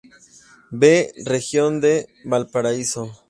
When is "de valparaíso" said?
1.79-3.15